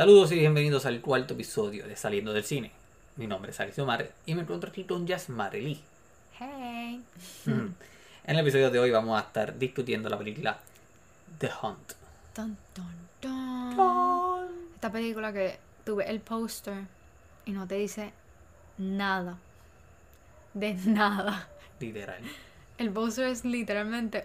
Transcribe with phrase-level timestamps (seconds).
[0.00, 2.72] Saludos y bienvenidos al cuarto episodio de Saliendo del Cine.
[3.16, 5.78] Mi nombre es Alicio Mar y me encuentro aquí con Yasmar Lee.
[6.38, 7.04] Hey.
[7.44, 7.74] En
[8.24, 10.58] el episodio de hoy vamos a estar discutiendo la película
[11.38, 11.92] The Hunt.
[12.34, 12.56] Dun.
[14.74, 16.78] Esta película que tuve el póster
[17.44, 18.14] y no te dice
[18.78, 19.36] nada.
[20.54, 21.46] De nada.
[21.78, 22.22] Literal.
[22.78, 24.24] El póster es literalmente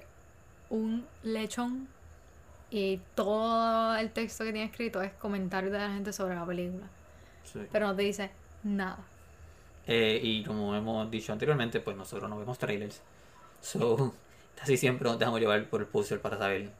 [0.69, 1.89] un lechón
[2.77, 6.87] y todo el texto que tiene escrito es comentarios de la gente sobre la película.
[7.43, 7.59] Sí.
[7.71, 8.31] Pero no te dice
[8.63, 8.99] nada.
[9.87, 13.01] Eh, y como hemos dicho anteriormente, pues nosotros no vemos trailers.
[13.61, 14.13] So,
[14.55, 16.71] casi siempre nos dejamos llevar por el póster para saber,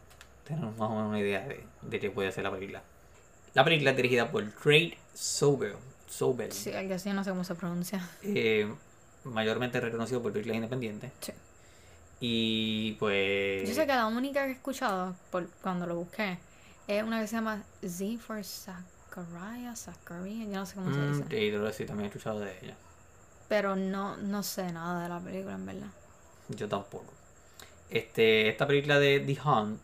[0.44, 2.84] tener más o menos una idea de, de qué puede ser la película.
[3.54, 5.76] La película es dirigida por Trade Sobel.
[6.08, 6.52] Sobel.
[6.52, 8.06] Sí, algo así, no sé cómo se pronuncia.
[8.22, 8.68] eh,
[9.24, 11.12] mayormente reconocido por películas independientes.
[11.22, 11.32] Sí.
[12.20, 13.68] Y pues.
[13.68, 16.38] Yo sé que la única que he escuchado por, cuando lo busqué
[16.88, 21.28] es una que se llama Z for Zachariah, Zachariah, yo no sé cómo se Mm,
[21.30, 21.74] dice.
[21.74, 22.76] sí, también he escuchado de ella.
[23.50, 25.88] Pero no, no sé nada de la película, en verdad.
[26.50, 27.14] Yo tampoco.
[27.90, 29.80] Este, esta película de The Hunt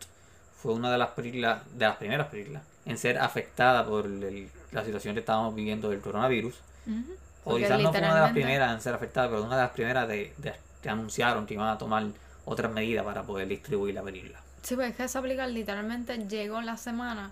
[0.62, 4.84] fue una de las películas, de las primeras películas, en ser afectada por el- la
[4.84, 6.56] situación que estábamos viviendo del coronavirus.
[6.88, 7.14] Ujú.
[7.44, 9.72] O quizás no fue una de las primeras en ser afectada, pero una de las
[9.72, 12.06] primeras de, de- que anunciaron que iban a tomar
[12.46, 14.40] otras medidas para poder distribuir la película.
[14.64, 17.32] Sí, pues es que esa película literalmente llegó la semana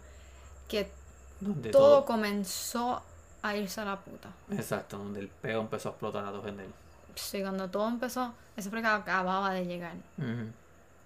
[0.68, 0.92] que
[1.40, 3.04] Donde todo comenzó
[3.42, 4.30] a irse a la puta.
[4.52, 6.66] Exacto, donde el peo empezó a explotar a dos gente.
[7.16, 9.94] Sí, cuando todo empezó, esa película acababa de llegar.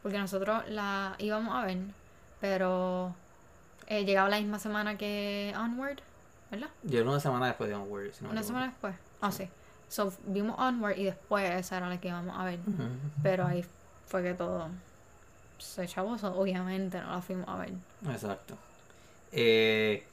[0.01, 1.77] Porque nosotros la íbamos a ver,
[2.39, 3.15] pero
[3.87, 5.99] eh, llegaba la misma semana que Onward,
[6.51, 6.69] ¿verdad?
[6.83, 8.13] Llegó una semana después de Onward.
[8.13, 8.95] si no Una semana después.
[9.21, 9.49] Ah, sí.
[9.93, 12.57] So, vimos Onward y después esa era la que íbamos a ver.
[13.21, 13.63] Pero ahí
[14.07, 14.69] fue que todo
[15.59, 16.17] se chavó.
[16.17, 17.73] so, obviamente no la fuimos a ver.
[18.09, 18.55] Exacto.
[19.31, 20.03] Eh,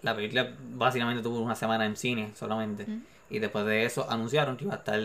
[0.00, 2.86] la película básicamente tuvo una semana en cine solamente.
[3.28, 4.98] Y después de eso anunciaron que iba a estar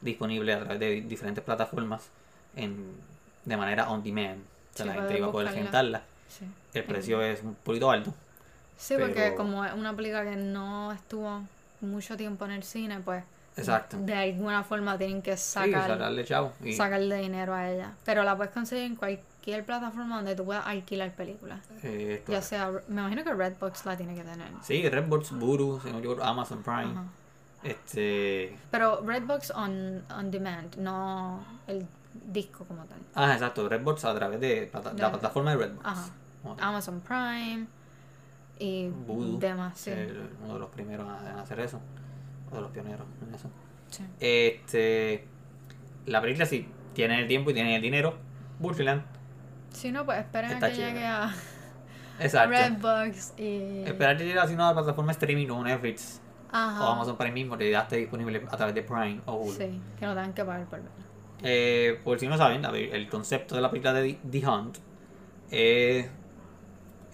[0.00, 2.08] disponible a través de diferentes plataformas
[2.56, 2.90] en,
[3.44, 4.40] de manera on demand.
[4.72, 6.00] O sea, Sí, la gente iba a poder rentarla.
[6.26, 6.46] Sí.
[6.72, 8.14] El precio es un poquito alto.
[8.78, 11.42] Sí, porque como es una película que no estuvo
[11.82, 13.22] mucho tiempo en el cine, pues
[13.56, 13.96] Exacto.
[13.98, 16.52] de alguna forma tienen que Sí, sacar, sacarle chavo.
[16.64, 17.92] Y, sacarle dinero a ella.
[18.04, 21.60] Pero la puedes conseguir en cualquier plataforma donde tú puedas alquilar películas.
[21.82, 24.48] eh, Ya sea, me imagino que Redbox la tiene que tener.
[24.62, 25.80] Sí, Redbox, Buru,
[26.22, 26.94] Amazon Prime.
[27.62, 28.56] Este.
[28.70, 31.86] Pero Redbox on, on demand, no el
[32.32, 32.98] disco como tal.
[33.14, 35.86] Ah, exacto, Redbox a través de, plata- De- la plataforma de Redbox.
[35.86, 36.04] Ajá.
[36.58, 37.66] Amazon Prime
[38.58, 39.92] y Vudu, demás, sí.
[40.44, 41.80] uno de los primeros en hacer eso.
[42.52, 43.48] De los pioneros en eso.
[43.90, 44.04] sí.
[44.20, 45.26] Este.
[46.06, 48.14] La película sí tiene el tiempo y tiene el dinero.
[48.58, 49.02] Burland.
[49.70, 51.34] Si no, pues esperen a que llegue a, a
[52.20, 52.50] Exacto.
[52.50, 53.82] Redbox y...
[53.86, 56.20] Esperar que llegue así una plataforma streaming como Netflix
[56.50, 56.84] Ajá.
[56.84, 59.52] o Amazon Prime mismo que ya esté disponible a través de Prime o Hulu.
[59.52, 60.90] Sí, que no tengan que pagar por verla.
[61.42, 64.76] Eh, por si no saben, el concepto de la película de The- Hunt
[65.50, 66.06] es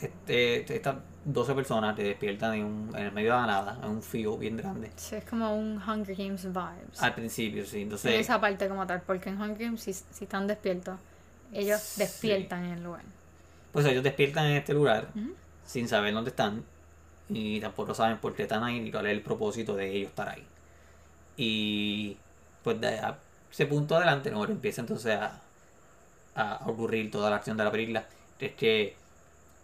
[0.00, 0.96] este, estas
[1.32, 4.38] 12 personas que despiertan en, un- en el medio de la nada, en un field
[4.38, 4.90] bien grande.
[4.96, 7.02] Sí, es como un Hunger Games vibes.
[7.02, 7.78] Al principio, sí.
[7.78, 10.98] En Entonces, esa parte como tal, porque en Hunger Games si, si están despiertos,
[11.52, 12.00] ellos Sí.
[12.02, 13.02] despiertan en el lugar.
[13.72, 15.08] pues ellos despiertan en este lugar
[15.66, 16.64] sin saber dónde están
[17.28, 20.28] y tampoco saben por qué están ahí ni cuál es el propósito de ellos estar
[20.30, 20.44] ahí.
[21.36, 22.16] Y
[22.64, 23.00] pues de
[23.50, 24.44] ese punto adelante, ¿no?
[24.44, 25.40] empieza entonces a,
[26.34, 28.04] a ocurrir toda la acción de la película.
[28.40, 28.96] Es que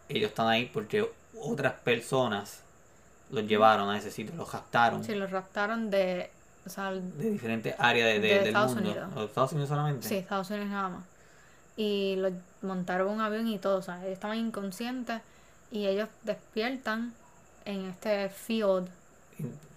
[0.08, 1.08] ellos están ahí porque
[1.40, 2.60] otras personas
[3.30, 6.30] los llevaron a ese sitio, los captaron Sí, los raptaron de...
[6.66, 8.90] O sea, de diferentes áreas de, de- De del Estados mundo.
[8.90, 9.10] Unidos.
[9.16, 10.08] ¿O de Estados Unidos solamente?
[10.08, 11.04] sí, Estados Unidos nada más.
[11.76, 15.20] Y los montaron un avión y todo, o sea, ellos estaban inconscientes
[15.70, 17.12] y ellos despiertan
[17.66, 18.88] en este field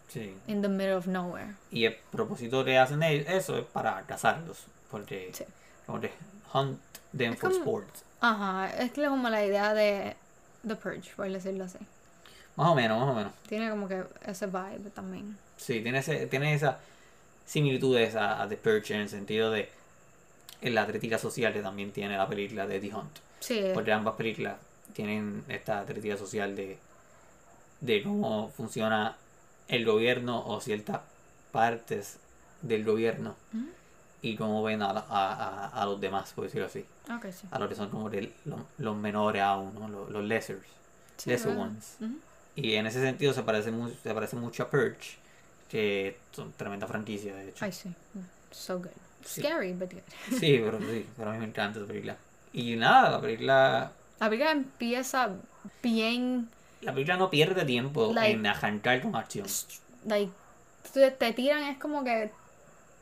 [0.07, 0.34] sí.
[0.47, 1.56] in the middle of nowhere.
[1.72, 4.66] Y el propósito que hacen ellos, eso es para cazarlos.
[4.91, 5.44] Porque, Sí.
[5.85, 6.12] como que
[6.53, 6.79] hunt
[7.18, 8.03] them Es for como- sports.
[8.22, 10.15] Ajá, es como la idea de
[10.65, 11.77] The Purge, por decirlo así.
[12.56, 13.33] Más o menos, más o menos.
[13.48, 15.38] Tiene como que ese vibe también.
[15.57, 16.80] Sí, tiene, ese, tiene esa
[17.45, 19.69] similitudes a, a The Purge en el sentido de
[20.62, 23.18] en la crítica social que también tiene la película de The Hunt.
[23.39, 24.56] Sí, Porque ambas películas
[24.94, 26.77] tienen esta crítica social de,
[27.81, 29.15] de cómo funciona
[29.68, 31.01] el gobierno o ciertas
[31.51, 32.18] partes
[32.63, 33.65] del gobierno Ujú.
[34.21, 36.85] Y cómo ven a, a, a, los demás, por decirlo así.
[37.13, 37.47] ok, sí.
[37.51, 39.87] A los que son como que los, los menores aún, ¿no?
[39.87, 40.65] los, los lessers.
[41.17, 41.63] Sí, lesser ¿verdad?
[41.65, 41.95] ones.
[42.01, 42.13] Ujú.
[42.55, 45.17] Y en ese sentido se parece, mu- se parece mucho a Purge,
[45.69, 47.63] que son tremenda franquicia, de hecho.
[47.65, 47.93] Ay, sí.
[48.51, 48.87] So good.
[49.25, 49.41] Sí.
[49.41, 50.01] Scary, but good.
[50.39, 52.15] Sí, pero sí, pero a mí me encanta esa película.
[52.53, 55.29] Y nada, la película La película empieza
[55.83, 56.49] bien
[56.81, 59.45] La película no pierde tiempo Like- en arrancar con acción.
[60.05, 60.31] like,
[61.19, 62.31] te tiran, es como que,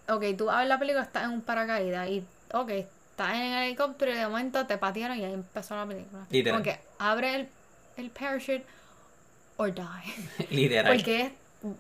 [0.10, 2.24] ok, tú abres la película, estás en un paracaídas y,
[2.54, 6.26] ok, estás en el helicóptero y de momento te patearon y ahí empezó la película.
[6.30, 6.62] Literal.
[6.62, 7.50] Como que abre el,
[7.98, 8.66] el parachute
[9.58, 10.46] or die.
[10.52, 10.94] Literal.
[10.96, 11.32] Porque es,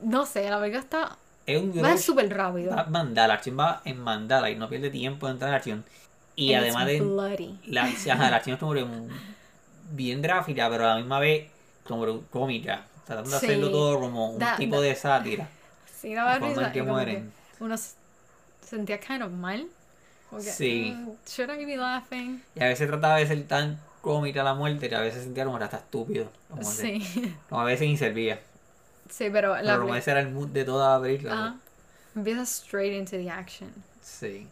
[0.01, 2.75] no sé, la película está, es un va súper rápido.
[2.75, 5.85] va mandada, la acción va en mandala y no pierde tiempo en entrar en acción.
[6.37, 7.59] Y And además de bloody.
[7.67, 8.73] la, ajá, la acción es como
[9.91, 11.47] bien gráfica, pero a la misma vez
[11.87, 12.83] como cómica.
[13.05, 13.45] Tratando de Sí.
[13.45, 15.47] hacerlo todo como un tipo de sátira.
[15.95, 16.83] Sí, daba La forma risa.
[16.83, 17.31] mueren.
[17.57, 17.93] que uno se
[18.65, 19.67] sentía kind of mal.
[20.39, 20.93] Sí.
[20.95, 22.41] mm, should I be laughing?
[22.55, 25.57] Y a veces trataba de ser tan cómica la muerte que a veces sentía como
[25.57, 26.29] que hasta estúpido.
[26.49, 27.35] Como, Sí.
[27.49, 28.39] como a veces inservía.
[29.09, 31.33] sí, pero la Pero como ese era el mood de toda la película.
[31.33, 31.55] Ajá.
[32.15, 33.71] empieza straight into the action.
[34.01, 34.47] Sí.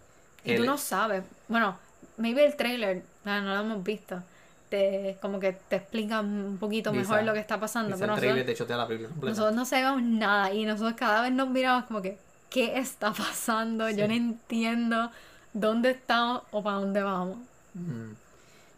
[0.46, 1.24] Y tú El- no sabes.
[1.48, 1.78] Bueno,
[2.18, 4.22] maybe el trailer, no, no lo hemos visto.
[4.70, 7.96] Te, como que te explica un poquito mejor lo que está pasando.
[7.98, 9.30] Pero el trailer nosotros, te chotea la película completa.
[9.32, 10.52] nosotros no sabemos nada.
[10.54, 12.18] Y nosotros cada vez nos miramos como que,
[12.54, 13.90] ¿qué está pasando?
[13.90, 15.12] Yo no entiendo
[15.54, 17.38] dónde estamos o para dónde vamos.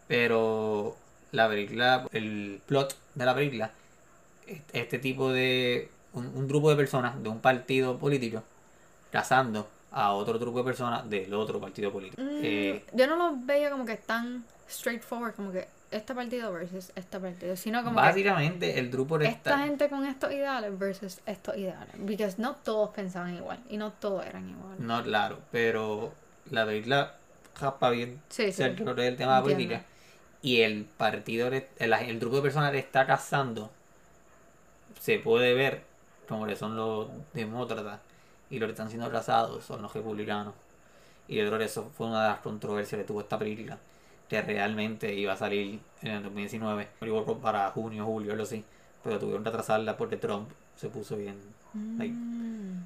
[0.07, 0.95] Pero
[1.31, 3.71] la película, el plot de la película,
[4.47, 5.89] es- este tipo de.
[6.13, 8.41] Un, un grupo de personas de un partido político
[9.11, 12.21] cazando a otro grupo de personas del otro partido político.
[12.21, 16.91] Mm, Eh, yo no lo veía como que tan straightforward, como que este partido versus
[16.95, 21.19] este partido, sino como que básicamente el grupo de esta gente con estos ideales versus
[21.25, 21.95] estos ideales.
[21.97, 24.79] Porque no todos pensaban igual y no todos eran iguales.
[24.79, 26.13] No, claro, pero
[26.51, 27.15] la película
[27.55, 28.53] japa bien Sí, sí.
[28.53, 29.83] cerca del tema de la política.
[30.41, 33.71] Y el partido, el, el grupo de personas que está cazando
[34.99, 35.81] se puede ver
[36.27, 37.99] como que son los demócratas
[38.49, 40.53] y los que están siendo cazados son los republicanos.
[41.27, 43.77] Y yo creo que eso fue una de las controversias que tuvo esta película,
[44.29, 48.63] que realmente iba a salir en el 2019, igual para junio, julio, algo así,
[49.03, 51.35] pero tuvieron que atrasarla porque Trump se puso bien
[51.97, 52.85] like, Mm,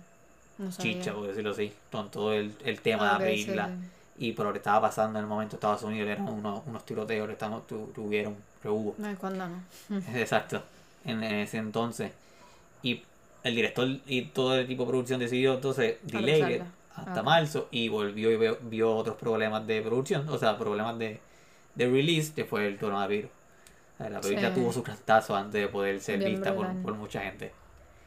[0.57, 3.25] no chicha, por decirlo así, con todo el, el tema Ah, de ok, la sí,
[3.35, 3.67] película.
[3.67, 4.25] sí.
[4.25, 6.85] Y por lo que estaba pasando en el momento en Estados Unidos eran unos, unos
[6.85, 8.95] tiroteos que estaban- tu- tuvieron, que hubo.
[8.97, 9.63] No, cuando no.
[10.15, 10.61] Exacto,
[11.05, 12.11] en, en ese entonces.
[12.83, 13.03] Y
[13.43, 16.63] el director y todo el equipo de producción decidió entonces delay
[16.95, 21.19] hasta marzo y volvió y vio, vio otros problemas de producción, o sea, problemas de,
[21.75, 23.29] de release, que fue el coronavirus.
[23.99, 24.55] La película Sí.
[24.55, 27.51] tuvo su cantazo antes de poder ser Bien vista por, mucha gente.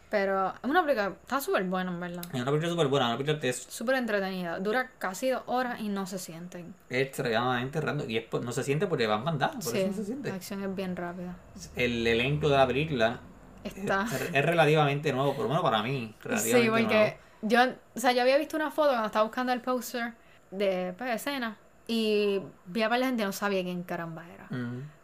[0.09, 2.25] Pero es una película, está súper buena, en verdad.
[2.29, 4.59] Es una película súper buena, una película que es Súper entretenida.
[4.59, 6.75] Dura casi dos horas y no se sienten.
[6.91, 9.95] extremadamente random y es por- no se siente porque van mandadas, por Sí, eso no
[9.95, 10.29] se siente.
[10.31, 11.37] la acción es bien rápida.
[11.77, 13.21] El elenco de la película
[13.65, 14.07] Está.
[14.13, 16.15] es, es relativamente nuevo, por lo menos para mí.
[16.23, 16.89] Relativamente Sí, nuevo.
[16.89, 17.61] porque yo,
[17.97, 20.13] o sea, yo había visto una foto cuando estaba buscando el póster
[20.51, 21.57] de pues, escena
[21.87, 24.49] y vi a de gente no sabía quién caramba era.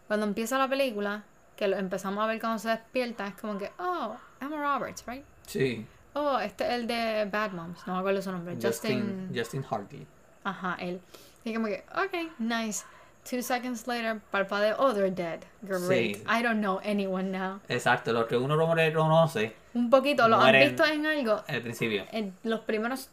[0.07, 1.25] Cuando empieza la película,
[1.57, 5.25] que lo empezamos a ver cuando se despierta, es como que, oh, Emma Roberts, right?
[5.47, 8.57] sí, Oh, este es el de Bad Moms, no me acuerdo su nombre.
[8.61, 9.65] Justin, Justin.
[9.71, 10.07] Hartley.
[10.43, 11.01] Ajá, él.
[11.45, 12.85] Y como que, ok, nice.
[13.29, 15.41] Two seconds later, parpadeo, oh, they're dead.
[15.63, 16.17] Great.
[16.17, 16.23] Sí.
[16.27, 17.61] I don't know anyone now.
[17.69, 21.43] Exacto, lo que uno no reconoce Un poquito, ¿lo han visto en algo?
[21.47, 22.07] al principio.
[22.11, 23.11] En los primeros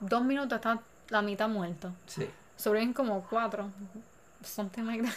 [0.00, 0.80] dos minutos está
[1.10, 1.92] la mitad muerto.
[2.06, 2.28] Sí,
[2.60, 3.70] Sobreviven como cuatro.
[4.44, 5.12] Something like that.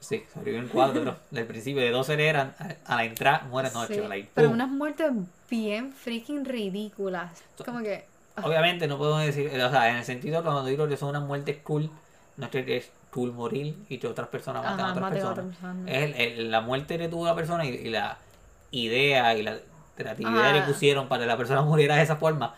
[0.00, 2.54] sí, sobreviven cuatro, del principio de 12 eran
[2.86, 3.94] a, la entrada mueren ocho.
[3.94, 5.12] Sí, like, Pero unas muertes
[5.48, 7.30] bien freaking ridículas.
[7.64, 8.04] Como que.
[8.42, 11.58] Obviamente no puedo decir, o sea, en el sentido cuando digo que son unas muertes
[11.62, 11.90] cool,
[12.36, 15.32] no es que es cool morir y que otras personas maten a otras personas.
[15.32, 15.90] otra persona.
[15.90, 18.18] Es el- el- la muerte tuvo la persona y, y la
[18.72, 19.58] idea y la
[19.96, 22.54] creatividad que pusieron para que la persona muriera de esa forma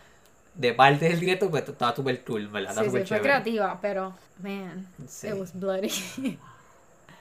[0.59, 2.71] de parte del director, pues estaba súper cool, ¿verdad?
[2.73, 4.13] Estaba Sí, sí, súper fue creativa, pero.
[4.43, 5.29] Man, Sí.
[5.29, 5.89] it was bloody.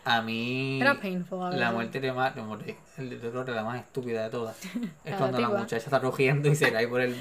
[0.05, 1.43] A mí, Era painful.
[1.43, 2.33] a la muerte de más,
[2.97, 4.55] el- que la más estúpida de todas
[5.05, 7.15] es cuando la muchacha está rugiendo y se cae por el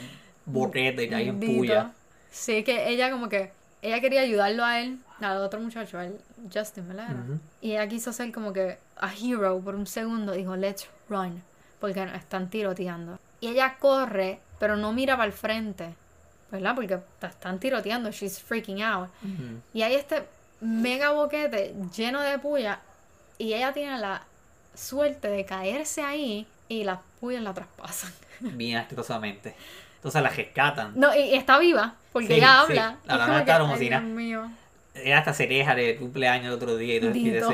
[0.44, 1.90] boquete y cae en puya.
[2.30, 3.50] Sí, que ella como que.
[3.82, 6.16] Ella quería ayudarlo a él, al otro muchacho, al
[6.52, 7.11] Justin, ¿verdad?
[7.11, 7.20] Era?
[7.20, 7.40] Ujú.
[7.61, 10.32] Y ella quiso ser como que a hero por un segundo.
[10.32, 11.42] Dijo, let's run.
[11.80, 13.18] Porque están tiroteando.
[13.40, 15.94] Y ella corre, pero no mira para el frente.
[16.50, 16.74] ¿Verdad?
[16.74, 18.10] Porque te están tiroteando.
[18.10, 19.08] She's freaking out.
[19.74, 20.22] Y hay este
[20.60, 22.80] mega boquete lleno de puya.
[23.38, 24.22] Y ella tiene la
[24.74, 26.46] suerte de caerse ahí.
[26.68, 28.12] Y las puyas la traspasan.
[28.40, 29.54] Bien asquerosamente.
[29.96, 30.92] Entonces la rescatan.
[30.94, 31.94] No, y, y está viva.
[32.12, 32.72] Porque Sí, ella sí.
[32.78, 32.96] habla.
[33.06, 34.14] La Es verdad como está que, como "Ay, si Dios nada".
[34.14, 34.50] mío.
[34.94, 37.00] Ella hasta se queja de cumpleaños el otro día y
[37.40, 37.52] todo.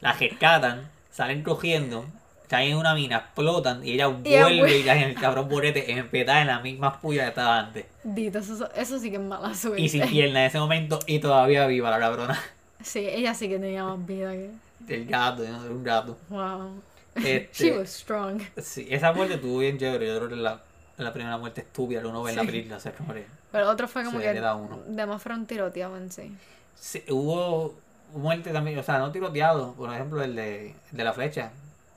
[0.00, 2.06] La rescatan, salen cogiendo,
[2.48, 5.90] caen en una mina, explotan y ella Y vuelve y cae en el cabrón borete
[5.92, 7.86] empetada en las mismas puyas que estaba antes.
[8.04, 9.80] Dito, eso, eso sí que es mala suerte.
[9.80, 12.40] Y sin pierna en ese momento y todavía viva la cabrona.
[12.82, 14.50] Sí, ella sí que tenía más vida que.
[14.88, 15.58] El gato, ¿no?
[15.74, 16.16] un gato.
[16.28, 16.80] Wow.
[17.16, 18.42] Este, She was strong.
[18.58, 20.06] sí, esa muerte estuvo bien chévere.
[20.06, 20.60] Yo creo que la,
[20.98, 22.46] la primera muerte estúpida que uno ve en la Sí.
[22.48, 22.78] película.
[22.78, 24.78] Sea, como que- Pero otro fue como Se que hereda uno.
[24.86, 26.36] demás fueron tiroteados en sí.
[26.78, 27.74] Sí, hubo
[28.14, 29.72] muerte también, o sea, no tiroteado.
[29.72, 31.50] Por ejemplo, el de, el de la flecha.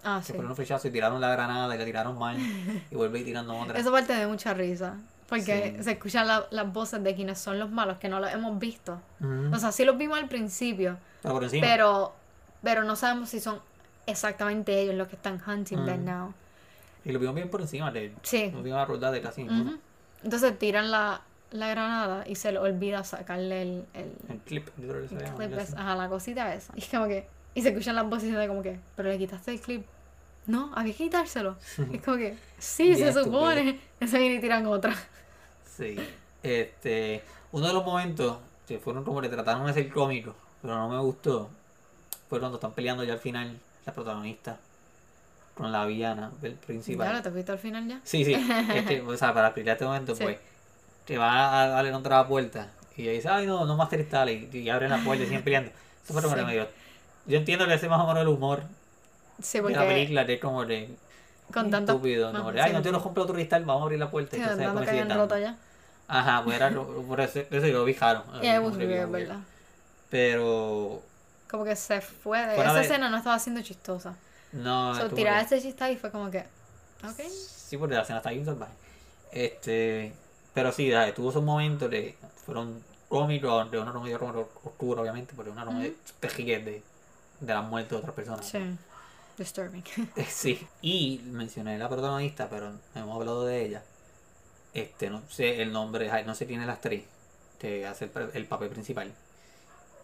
[0.04, 0.34] Ah, Se sí.
[0.34, 2.38] fueron un flechazo y tiraron la granada y la tiraron mal.
[2.90, 3.78] y vuelve y tirando otra.
[3.78, 4.96] Esa parte de mucha risa.
[5.28, 5.84] Porque Sí.
[5.84, 9.00] se escuchan la- las voces de quienes son los malos, que no los hemos visto.
[9.54, 12.14] O sea, sí los vimos al principio, Pero por pero,
[12.64, 13.60] pero no sabemos si son
[14.08, 16.06] exactamente ellos los que están hunting Mm.
[16.06, 16.34] now.
[17.06, 17.92] Y lo vimos bien por encima.
[17.92, 18.50] De, Sí.
[18.52, 19.48] Nos vimos a rodar de casi.
[20.24, 25.06] Entonces tiran la, la granada y se le olvida sacarle el, el, El clip, el
[25.36, 25.76] clip, es- así.
[25.78, 26.74] ajá, la cosita esa.
[26.76, 29.52] Y es como que, y se escuchan las voces de como que, pero le quitaste
[29.52, 29.86] el clip.
[30.48, 31.58] No, había que quitárselo.
[31.94, 33.80] es como que, sí, se supone.
[34.00, 34.96] Ese viene y tiran otra.
[35.78, 35.96] Sí.
[36.42, 38.38] Este, uno de los momentos
[38.68, 41.50] que fueron como que trataron de ser cómicos, pero no me gustó,
[42.30, 44.58] fue cuando están peleando ya al final la protagonista
[45.56, 47.14] con la villana del principal.
[47.14, 48.00] Lo te fuiste al final ya.
[48.04, 48.34] Sí, sí.
[48.74, 50.24] Este, o sea, para explicar este momento, Sí.
[50.24, 50.38] pues,
[51.06, 54.54] te va a darle contra la puerta y ella dice, ay, no, no más cristales.
[54.54, 55.72] Y, y abren la puerta y siguen peleando.
[56.04, 56.46] Eso fue que Sí.
[56.46, 56.68] medio.
[57.30, 58.64] Yo entiendo que ese es más o menos el humor
[59.42, 60.90] Sí, de la película, es como de.
[61.54, 61.94] con tanto...
[61.94, 62.32] estúpido.
[62.52, 64.32] De, ay, no te lo compro otro cristal, vamos a abrir la puerta.
[64.32, 65.16] Sí, y entonces después que dando.
[65.16, 65.56] roto ya.
[66.08, 68.24] Ajá, pues era por eso, eso yo lo fijaron.
[68.42, 69.12] Bien weird, weird.
[69.12, 69.40] ¿verdad?
[70.10, 71.02] Pero.
[71.50, 72.56] Como que se fue de...
[72.60, 74.16] Esa de- escena no estaba siendo chistosa.
[74.52, 76.40] No, So, tirar ese chiste ahí fue como que...
[77.04, 77.20] Ok.
[77.30, 78.74] Sí, porque la escena está bien salvaje.
[79.32, 80.14] Este.
[80.54, 85.52] Pero sí, dale, tuvo esos momentos que fueron cómicos, de una comedia oscura, obviamente, porque
[85.52, 86.82] una comedia pejique de,
[87.40, 88.46] de la muerte de otras personas.
[88.46, 88.60] Sí.
[89.38, 89.84] Disturbing.
[90.16, 93.84] Eh, Sí, y mencioné la protagonista, pero hemos hablado de ella.
[94.74, 97.04] Este, no sé el nombre, no sé quién es la actriz
[97.60, 99.12] que hace el, pa- el papel principal.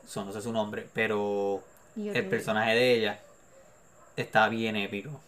[0.08, 1.64] So, no sé su nombre, pero
[1.96, 3.20] yo el personaje de ella
[4.16, 5.20] está bien épico.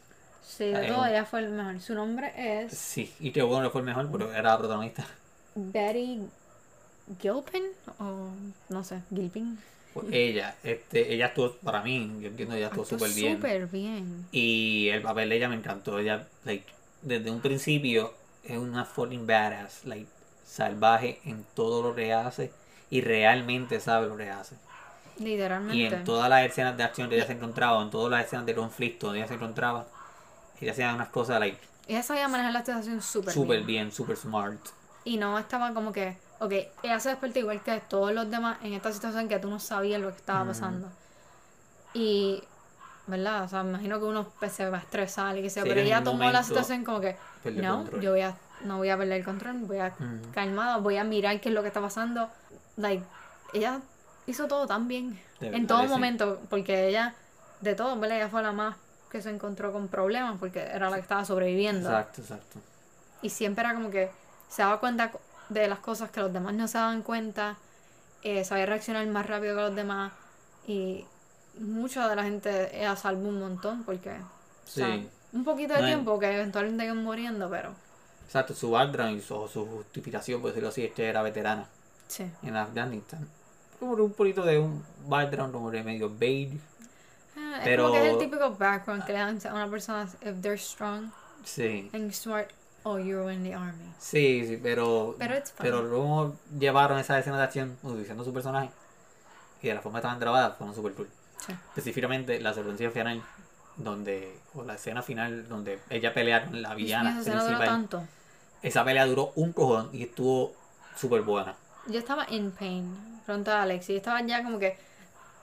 [0.45, 1.79] Sí, de todo un- ella fue el mejor.
[1.81, 5.05] Su nombre es Sí, y qué bueno que fue el mejor, pero era la protagonista.
[5.55, 6.21] Betty
[7.19, 7.63] Gilpin
[7.99, 8.29] o
[8.69, 9.57] no sé, Gilpin.
[10.01, 13.35] Pues ella, este, ella estuvo, para mí, yo entiendo, ella estuvo súper bien.
[13.37, 14.25] súper bien.
[14.31, 15.99] Y el papel de ella me encantó.
[15.99, 16.65] Ella, like,
[17.01, 18.13] desde un principio,
[18.43, 20.07] es una fucking badass, like,
[20.45, 22.51] salvaje en todo lo que hace
[22.89, 24.55] y realmente sabe lo que hace.
[25.19, 25.95] Y Literalmente.
[25.95, 28.55] en todas las escenas de acción que ella se encontraba, en todas las escenas de
[28.55, 29.87] conflicto donde ella se encontraba,
[30.61, 33.67] ella hacía unas cosas, like, Ella sabía manejar la situación súper súper bien.
[33.67, 34.59] bien, súper smart.
[35.03, 36.53] Y no estaba como que, ok,
[36.83, 40.01] ella se despertó igual que todos los demás en esta situación que tú no sabías
[40.01, 40.47] lo que estaba Mm.
[40.47, 40.89] pasando.
[41.93, 42.43] Y,
[43.07, 43.43] ¿verdad?
[43.43, 45.69] O sea, me imagino que uno pues, se va a estresar y que sea, Sí,
[45.69, 47.15] pero ella tomó la situación como que,
[47.55, 48.01] no, control.
[48.01, 50.31] yo voy a, no voy a perder el control, voy a Mm.
[50.33, 52.29] calmada, voy a mirar qué es lo que está pasando.
[52.75, 53.03] Like,
[53.53, 53.79] ella
[54.27, 55.19] hizo todo tan bien.
[55.39, 57.15] En todo momento, porque ella,
[57.61, 58.17] de todo, ¿verdad?
[58.17, 58.75] Ella fue la más
[59.09, 61.89] que se encontró con problemas porque era la que estaba sobreviviendo.
[61.89, 62.59] Exacto, exacto.
[63.21, 64.11] Y siempre era como que
[64.49, 65.11] se daba cuenta
[65.49, 67.55] de las cosas que los demás no se daban cuenta,
[68.23, 70.11] eh, sabía reaccionar más rápido que los demás
[70.67, 71.05] y
[71.59, 75.09] mucha de la gente ella salvó un montón porque o sea, Sí.
[75.33, 77.73] un poquito de No, tiempo que eventualmente iban muriendo, pero
[78.25, 81.65] Exacto, su background y su, justificación, por decirlo así, es que era veterana
[82.09, 82.29] sí.
[82.43, 83.25] en Afganistán.
[83.79, 86.57] Como que un poquito de un background como de medio beige.
[87.37, 90.03] Ah, Pero- Es como que es el típico background que le dan a una persona
[90.21, 91.11] if they're strong
[91.45, 91.89] Sí.
[91.93, 92.49] and smart,
[92.87, 93.91] oh you're in the army.
[93.99, 95.15] Sí, sí, pero.
[95.17, 95.69] Pero it's fine.
[95.69, 98.69] pero cómo llevaron esa escena de acción utilizando su personaje
[99.61, 101.09] y de la forma que estaban grabadas fueron super cool.
[101.45, 101.53] Sí.
[101.69, 103.21] Específicamente la secuencia final,
[103.75, 104.39] donde.
[104.53, 107.65] o la escena final donde ella pelea con la villana esa principal.
[107.67, 108.03] tanto.
[108.61, 110.53] Esa pelea duró un cojón y estuvo
[110.95, 111.55] súper buena.
[111.87, 112.95] Yo estaba in pain.
[113.25, 113.89] Pronto Alex.
[113.89, 114.77] Y estaba ya como que.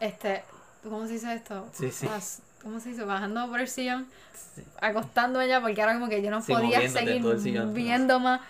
[0.01, 0.43] Este.
[0.83, 1.67] ¿Cómo se dice esto?
[1.73, 2.07] Sí, sí.
[2.09, 3.05] As- ¿Cómo se dice?
[3.05, 4.07] Bajando por el sillón.
[4.55, 4.63] Sí.
[4.81, 7.75] Acostándome ya porque ahora como que yo no Sí, podía seguir sillón.
[7.75, 8.41] viendo más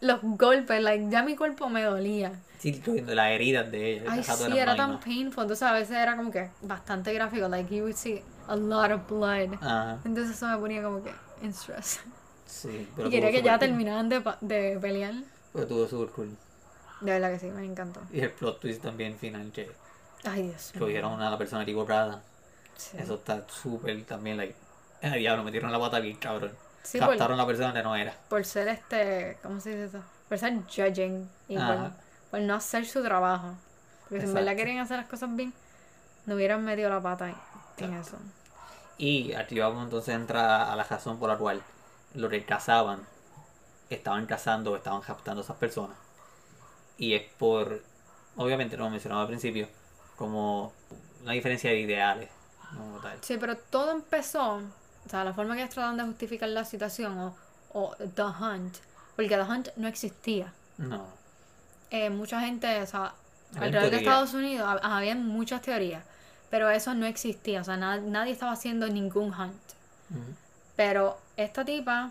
[0.00, 0.82] los golpes.
[0.82, 2.32] Like, ya mi cuerpo me dolía.
[2.58, 4.04] Sí, las heridas de ella.
[4.08, 5.04] Ay, sí, era tan más.
[5.04, 5.44] painful.
[5.44, 7.48] Entonces a veces era como que bastante gráfico.
[7.48, 9.54] Like, you would see a lot of blood.
[9.60, 11.12] Ajá, Entonces eso me ponía como que
[11.42, 12.00] in stress.
[12.46, 12.88] sí.
[12.96, 13.60] Pero y quería que ya cool.
[13.60, 15.14] terminaran de, de pelear.
[15.52, 16.36] Pero estuvo súper cool.
[17.00, 18.00] De verdad que sí, me encantó.
[18.12, 19.70] Y el plot twist también final, que
[20.24, 20.72] Ay, Dios.
[20.74, 22.22] lo dijeron a la persona equivocada.
[22.80, 22.96] Sí.
[22.98, 24.54] Eso está súper también, like.
[25.02, 26.52] Eh, diablo, metieron la pata bien, cabrón.
[26.82, 28.16] Sí, por- Captaron a la persona que no era.
[28.28, 30.02] por ser este, ¿cómo se dice eso?
[30.28, 31.58] Por ser judging y
[32.30, 33.54] por, no hacer su trabajo.
[34.08, 35.52] Porque si en verdad querían hacer las cosas bien,
[36.24, 37.34] no hubieran metido la pata
[37.76, 38.16] en, eso.
[38.96, 41.62] Y aquí vamos entonces a entrar a la razón por la cual
[42.14, 43.00] los que cazaban
[43.90, 45.96] estaban cazando o estaban captando a esas personas.
[46.96, 47.82] Y es por,
[48.36, 49.68] obviamente, como mencionaba al principio,
[50.16, 50.72] como
[51.22, 52.30] una diferencia de ideales.
[52.76, 53.18] Como tal.
[53.22, 54.54] Sí, pero todo empezó
[55.06, 57.34] o sea, la forma que ellos tratan de justificar la situación o,
[57.72, 58.76] o The Hunt,
[59.16, 60.52] porque The Hunt no existía.
[60.78, 61.04] No.
[61.90, 63.12] Eh, mucha gente, o sea,
[63.56, 63.96] alrededor de.
[63.98, 66.04] Estados Unidos hab- había muchas teorías,
[66.50, 69.62] pero eso no existía, o sea, na- nadie estaba haciendo ningún hunt.
[70.10, 70.34] Ujú.
[70.76, 72.10] Pero esta tipa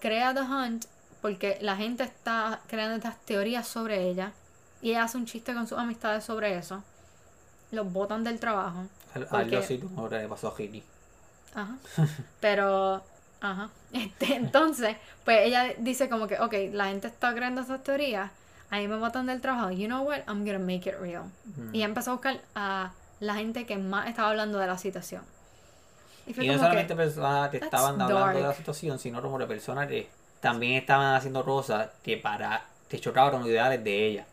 [0.00, 0.84] crea The Hunt
[1.20, 4.32] porque la gente está creando estas teorías sobre ella
[4.80, 6.82] y ella hace un chiste con sus amistades sobre eso.
[7.70, 8.84] Los botan del trabajo.
[9.14, 10.82] Al- Porque- Algo así como le pasó a Hitty.
[11.54, 11.76] Ajá.
[12.40, 13.02] Pero,
[13.40, 13.70] ajá.
[13.92, 18.30] Este, entonces, pues ella dice como que, ok, la gente está creando estas teorías,
[18.70, 21.24] ahí me botan del trabajo, you know what, I'm gonna make it real.
[21.50, 21.70] Ujú.
[21.72, 25.22] Y ella empezó a buscar a la gente que más estaba hablando de la situación.
[26.26, 28.56] Y fue Y no que, solamente personas que "That's estaban hablando de la dark".
[28.58, 30.08] situación, sino como de personas que
[30.40, 34.26] también estaban haciendo cosas que para que chocaban ideales de ella.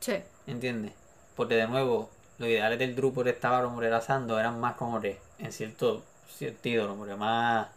[0.00, 0.14] sí,
[0.46, 0.92] ¿Entiendes?
[1.36, 5.18] Porque de nuevo, los ideales del grupo que estaba como relazando eran más como de,
[5.38, 7.68] en cierto sentido, de más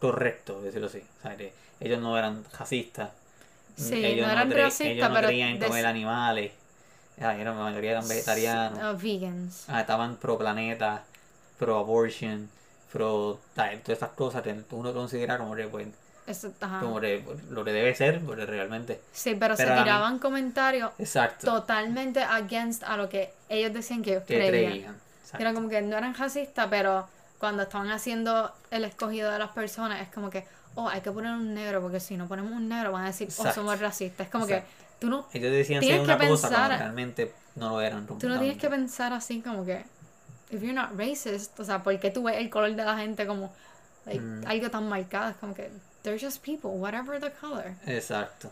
[0.00, 1.02] correctos, decirlo así.
[1.18, 3.10] O sea, que ellos no eran racistas.
[3.76, 6.52] Sí, ellos no eran cre- racistas, ellos no pero creían en des- comer animales.
[7.20, 9.02] Ah, eran- la mayoría eran vegetarianos.
[9.02, 9.64] vegans.
[9.68, 11.02] Ah, estaban pro planeta,
[11.58, 12.48] pro abortion,
[12.92, 15.88] pro tal, todas estas cosas que uno considera como que, pues,
[16.60, 16.80] Ajá.
[16.80, 19.00] como que, lo que debe ser, porque realmente.
[19.12, 21.46] Sí, pero, Pero se a mí- tiraban comentarios Exacto.
[21.46, 24.70] totalmente against a lo que ellos decían que ellos que creían.
[24.72, 24.96] creían.
[25.22, 25.38] Exacto.
[25.42, 27.06] Era como que no eran racistas, pero
[27.38, 31.32] cuando estaban haciendo el escogido de las personas, es como que, oh, hay que poner
[31.32, 33.54] un negro, porque si no ponemos un negro van a decir, oh, Exacto.
[33.60, 34.26] somos racistas.
[34.26, 34.66] Es como Exacto.
[34.68, 38.06] que tú no, Ellos decían ser Tienes una que cosa pensar- realmente no lo eran.
[38.06, 39.84] tú no tienes que pensar así como que,
[40.50, 43.26] if you're not racist, o sea, ¿por qué tú ves el color de la gente
[43.26, 43.52] como
[44.06, 44.44] like, Mm.
[44.46, 45.30] algo tan marcado?
[45.30, 45.70] Es como que,
[46.06, 47.74] they're just people, whatever the color.
[47.84, 48.50] Exacto.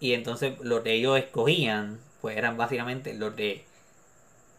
[0.00, 3.64] Y entonces lo que ellos escogían, pues eran básicamente lo que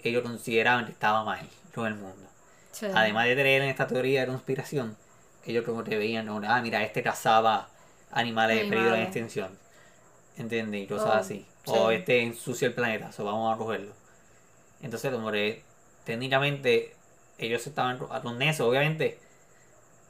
[0.02, 1.46] ellos consideraban que estaba mal
[1.76, 2.30] con el mundo.
[2.72, 2.88] Sí.
[2.94, 4.96] Además de creer en esta teoría de conspiración,
[5.46, 7.70] ellos como que veían, ah, mira, este cazaba
[8.12, 9.60] animales de peligro en extinción.
[10.38, 10.84] ¿Entiendes?
[10.84, 11.46] Y cosas Oh, así.
[11.66, 11.96] O sí.
[11.96, 13.94] este ensucia el planeta, o vamos a cogerlo.
[14.82, 15.64] Entonces, como que
[16.06, 16.96] técnicamente
[17.38, 19.20] ellos estaban con eso, obviamente.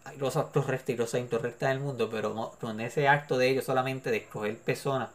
[0.06, 3.50] Hay cosas correctas y cosas incorrectas en el mundo, pero mo- con ese acto de
[3.50, 5.10] ellos solamente de escoger personas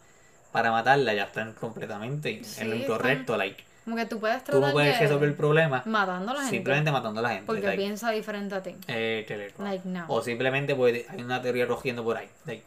[0.53, 3.37] para matarla, ya están completamente en Sí, lo están- incorrecto.
[3.37, 6.41] Like, Como que tú puedes tú no tratar puedes resolver el problema matando a la
[6.41, 7.47] gente simplemente matando a la gente.
[7.47, 7.77] porque like.
[7.83, 8.77] piensa diferente a ti.
[8.89, 9.69] Eh, teléfono.
[9.69, 10.05] Like, no.
[10.09, 12.29] O simplemente pues, hay una teoría cogiendo por ahí.
[12.47, 12.65] Like,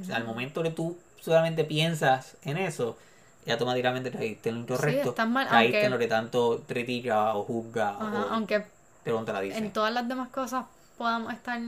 [0.00, 2.98] o sea, al momento que tú solamente piensas en eso,
[3.46, 5.10] ya automáticamente caíste en lo incorrecto.
[5.10, 8.64] estás mal, caíste aunque- en lo que tanto critica o juzga Ajá, o aunque
[9.02, 9.58] te contradice.
[9.58, 10.64] en todas las demás cosas
[10.96, 11.60] podamos estar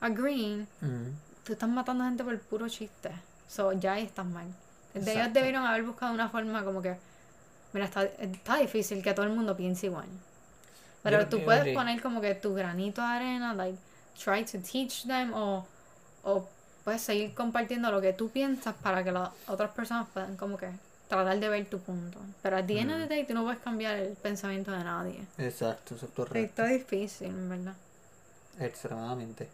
[0.00, 1.12] agreeing, Ujú.
[1.44, 3.10] tú estás matando gente por puro chiste.
[3.48, 4.46] So, ya ahí estás mal.
[4.94, 6.96] De ellos debieron haber buscado una forma como que,
[7.72, 10.06] mira, está, está difícil que todo el mundo piense igual.
[11.02, 13.78] Pero Yo- tú yo puedes poner como que tu granito de arena, like,
[14.22, 15.66] try to teach them o,
[16.22, 16.48] o
[16.84, 20.68] puedes seguir compartiendo lo que tú piensas para que las otras personas puedan como que
[21.08, 22.18] tratar de ver tu punto.
[22.42, 25.22] Pero al of the day tú no puedes cambiar el pensamiento de nadie.
[25.38, 26.38] Exacto, eso es correcto.
[26.62, 27.74] Está difícil, en verdad.
[28.60, 29.48] Extremadamente.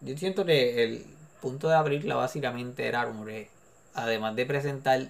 [0.00, 1.04] Yo siento que el
[1.40, 3.48] punto de abrirla básicamente era como que,
[3.94, 5.08] además de presentar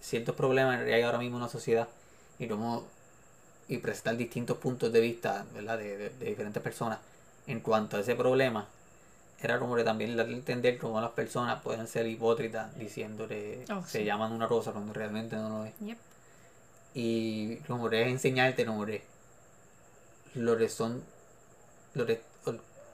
[0.00, 1.88] ciertos problemas que hay ahora mismo en la sociedad
[2.38, 2.84] y cómo
[3.68, 5.78] y presentar distintos puntos de vista ¿verdad?
[5.78, 6.98] De, de- de diferentes personas
[7.46, 8.66] en cuanto a ese problema
[9.40, 13.64] era como que también darle a entender cómo las personas pueden ser hipócritas diciendo que
[13.70, 14.04] Oh, se sí.
[14.04, 15.98] llaman una cosa cuando realmente no lo es Yep.
[16.94, 19.02] y como que es enseñarte como que
[20.34, 21.02] lo que son
[21.94, 22.22] lo que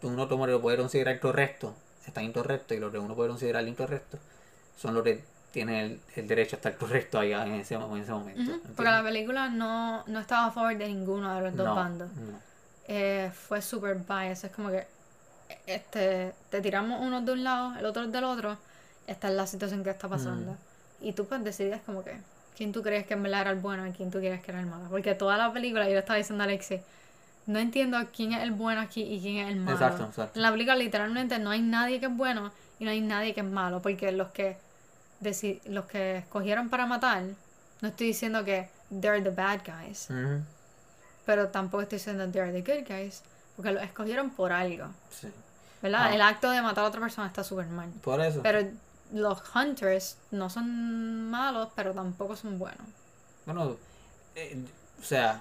[0.03, 1.75] uno que lo puede considerar correcto
[2.07, 4.19] está incorrecto y lo que uno puede considerar incorrecto
[4.77, 8.13] son los que tienen el, el derecho a estar correcto allá en ese, en ese
[8.13, 8.61] momento ¿entiendes?
[8.77, 12.13] Porque la película no, no estaba a favor de ninguno de los dos no, bandos.
[12.13, 12.39] no.
[12.87, 14.45] Eh, fue super bias.
[14.45, 14.87] Es como que
[15.67, 18.57] este, te tiramos uno de un lado, el otro del otro.
[19.07, 20.53] Esta es la situación que está pasando.
[20.53, 21.07] Mm.
[21.07, 22.17] Y tú pues decides como que
[22.57, 24.61] quién tú crees que en verdad era el bueno y quién tú crees que era
[24.61, 24.87] el malo.
[24.91, 26.81] Porque toda la película, yo le estaba diciendo a Alexi,
[27.49, 29.73] no entiendo quién es el bueno aquí y quién es el malo.
[29.77, 30.39] Exacto, exacto.
[30.39, 33.41] En la película literalmente no hay nadie que es bueno y no hay nadie que
[33.41, 33.83] es malo.
[33.83, 34.57] Porque los que,
[35.21, 37.25] deci- los que escogieron para matar,
[37.81, 38.69] no estoy diciendo que
[39.01, 40.09] they're the bad guys.
[41.27, 43.23] Pero tampoco estoy diciendo they're the good guys.
[43.57, 44.87] Porque los escogieron por algo.
[45.11, 45.29] sí.
[45.81, 46.07] ¿Verdad?
[46.07, 46.15] Ah.
[46.15, 47.89] El acto de matar a otra persona está súper mal.
[48.03, 48.69] por eso Pero
[49.13, 52.85] los hunters no son malos, pero tampoco son buenos.
[53.47, 53.77] bueno
[54.35, 54.59] eh,
[55.01, 55.41] o sea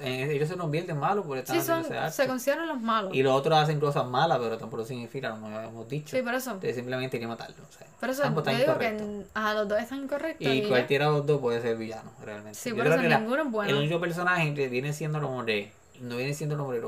[0.00, 3.14] eh, ellos se convierten malos por estar Sí, son, se consideran los malos.
[3.14, 6.60] y los otros hacen cosas malas pero tampoco significa como habíamos dicho Sí, por eso.
[6.60, 9.02] que simplemente hay que matarlo o sea, Por eso yo digo que incorrectos.
[9.06, 10.46] en- a los dos están incorrectos.
[10.46, 12.58] Y y cualquiera de los dos puede ser villano, realmente.
[12.58, 13.70] Sí, Yo por eso ninguno es bueno.
[13.70, 15.72] El único personaje que viene siendo como de.
[16.00, 16.80] No viene siendo como de.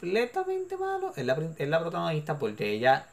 [0.00, 1.12] completamente malo.
[1.16, 3.06] Es la, es la protagonista porque ella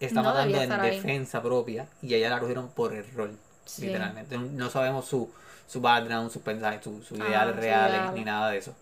[0.00, 0.96] está No matando en ahí.
[0.96, 3.30] defensa propia y a ella la cogieron por error.
[3.64, 3.86] Sí.
[3.86, 4.38] Literalmente.
[4.38, 5.30] No sabemos su,
[5.72, 8.12] su background, sus mensajes, sus sus Ah, ideales sus reales, ideales.
[8.14, 8.74] ni nada de eso.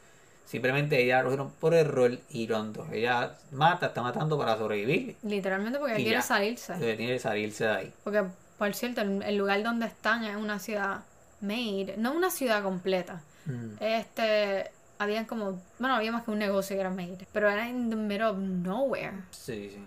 [0.47, 5.17] Simplemente ella la cogieron por error y cuando ella mata, está matando para sobrevivir.
[5.23, 6.23] Literalmente porque quiere ya.
[6.23, 6.73] salirse.
[6.75, 7.93] Eh, Tiene que salirse de ahí.
[8.03, 8.25] Porque,
[8.59, 11.03] por cierto, el, el lugar donde están es una ciudad
[11.41, 13.23] made, no una ciudad completa.
[13.47, 13.75] Mm.
[13.79, 17.89] Este, habían como, bueno, había más que un negocio que era made, pero era in
[17.89, 19.13] the middle of nowhere.
[19.31, 19.85] Sí, sí.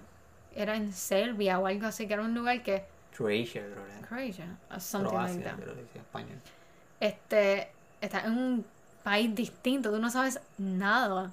[0.55, 2.85] Era en Serbia o algo así, que era un lugar que,
[3.17, 4.07] Croatia, creo.
[4.07, 4.45] Croatia,
[4.79, 5.55] something like Croacia, that.
[5.61, 6.39] creo que decía español.
[6.99, 7.69] Este,
[8.01, 8.65] está en un
[9.03, 11.31] país distinto, tú no sabes nada.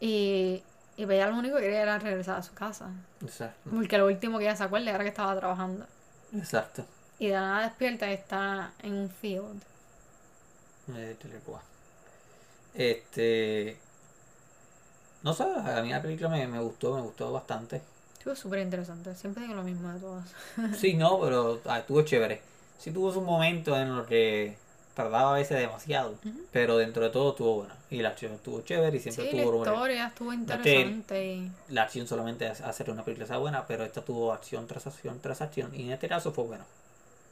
[0.00, 0.62] Y,
[0.96, 2.90] y ella lo único que quería era regresar a su casa.
[3.22, 3.70] Exacto.
[3.70, 5.86] Porque lo último que ella se acuerda era que estaba trabajando.
[6.36, 6.84] Exacto.
[7.18, 9.62] Y de la nada despierta y está en un field.
[12.74, 13.76] Este.
[15.22, 17.80] No sé, a mí la película me, me gustó, me gustó bastante.
[18.18, 19.14] Estuvo súper interesante.
[19.14, 20.24] Siempre digo lo mismo de todas.
[20.78, 22.40] Sí, no, pero ah, estuvo chévere.
[22.78, 24.56] Sí tuvo sus momentos en los que
[24.94, 26.16] tardaba a veces demasiado,
[26.52, 27.74] pero dentro de todo estuvo bueno.
[27.90, 29.72] Y la acción estuvo chévere y siempre Sí, la estuvo bueno.
[29.72, 31.50] historia estuvo interesante.
[31.68, 35.20] La acción solamente hace hacer una película sea buena, pero esta tuvo acción tras acción
[35.20, 35.74] tras acción.
[35.74, 36.64] Y en este caso fue bueno.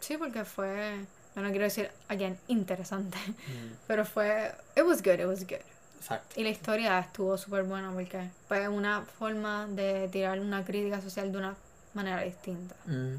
[0.00, 1.04] Sí, porque fue.
[1.36, 3.18] No, no quiero decir, again, interesante.
[3.18, 4.52] Mm, Pero fue.
[4.76, 5.60] It was good, it was good.
[5.98, 6.40] Exacto.
[6.40, 11.30] Y la historia estuvo súper buena porque fue una forma de tirar una crítica social
[11.30, 11.54] de una
[11.92, 12.74] manera distinta.
[12.86, 13.16] Mm,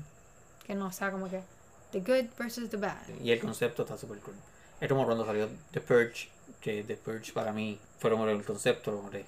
[0.65, 1.41] Que no sea como que
[1.91, 3.07] the good versus the bad.
[3.23, 4.35] Y el concepto está súper cool.
[4.79, 8.95] Es como cuando salió The Purge, que The Purge para mí fue como el concepto,
[8.95, 9.25] como de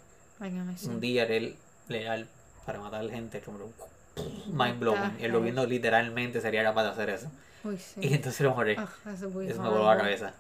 [0.85, 1.55] un día él
[1.87, 2.27] legal
[2.65, 3.65] para matar gente, como de
[4.47, 5.17] mind blowing.
[5.19, 5.43] Él lo heck?
[5.43, 7.31] viendo literalmente sería capaz de hacer eso.
[7.63, 8.01] Uy, sí.
[8.01, 9.29] Y entonces lo mejor Ugh, eso
[9.61, 10.33] me voló la cabeza.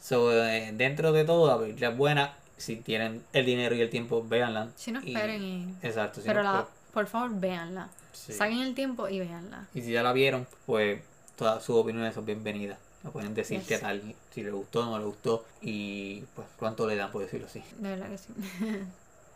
[0.00, 2.34] So, eh, dentro de todo, la película es buena.
[2.56, 4.68] Si tienen el dinero y el tiempo, véanla.
[4.76, 5.74] Si no esperen y...
[5.82, 6.20] Exacto.
[6.20, 7.88] si Pero no, la, por favor, véanla.
[8.12, 8.32] sí.
[8.32, 9.66] Saquen el tiempo y véanla.
[9.74, 11.00] Y si ya la vieron, pues
[11.40, 12.78] todas sus opiniones son bienvenidas.
[13.14, 13.66] Pueden decir Yes.
[13.66, 15.46] qué tal, si les gustó o no les gustó.
[15.62, 17.62] Y pues cuánto le dan, por decirlo así.
[17.78, 18.26] De verdad que sí.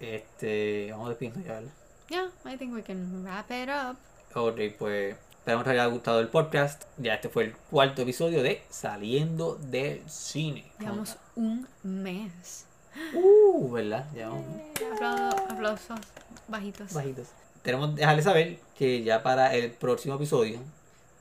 [0.00, 1.70] Este, vamos despidiendo ya, ¿verdad?
[2.10, 3.96] yeah, I think we can wrap it up.
[4.38, 6.82] Ok, pues esperamos que les haya gustado el podcast.
[6.98, 10.70] Ya este fue el cuarto episodio de Saliendo del Cine.
[10.78, 12.66] Llevamos un mes.
[13.14, 14.06] Uh, ¿verdad?
[14.14, 14.44] Ya vamos.
[14.92, 16.00] Aplaudo- aplausos
[16.48, 16.92] bajitos.
[16.92, 17.28] bajitos.
[17.62, 20.58] Tenemos que dejarles saber que ya para el próximo episodio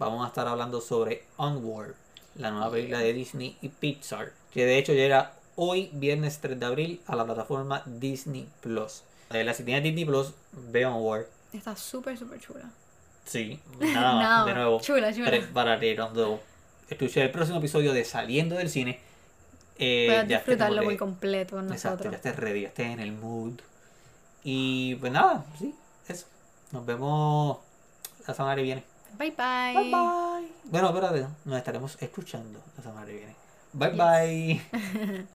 [0.04, 1.94] vamos a estar hablando sobre Onward,
[2.36, 6.66] la nueva película de Disney y Pixar, que de hecho llega hoy, viernes 3 de
[6.66, 9.04] abril, a la plataforma Disney Plus.
[9.32, 11.26] Eh, la si tienes Disney Plus, ve Onward.
[11.54, 12.70] Está súper, súper chula.
[13.26, 14.80] Sí, nada más, de nuevo.
[14.82, 15.28] Chula, chula.
[15.30, 16.42] pre- Para que cuando
[16.90, 19.00] escuche el próximo episodio de Saliendo del Cine,
[19.78, 22.12] eh, ya estés disfrutarlo muy completo con Exacto, nosotros.
[22.12, 23.54] ya estés ready, ya estés en el mood.
[24.44, 25.74] Y pues nada, sí,
[26.08, 26.26] eso.
[26.72, 27.60] Nos vemos
[28.28, 28.84] la semana que viene.
[29.18, 29.74] Bye bye.
[29.74, 30.52] Bye bye.
[30.66, 33.36] Bueno, espérate, nos estaremos escuchando la semana que viene.
[33.74, 33.98] Bye Yes.
[33.98, 35.26] bye.